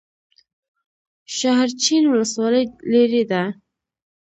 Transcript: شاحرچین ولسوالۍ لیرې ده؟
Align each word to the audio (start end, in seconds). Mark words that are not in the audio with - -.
شاحرچین 1.35 2.03
ولسوالۍ 2.09 2.63
لیرې 2.91 3.23
ده؟ 3.31 3.43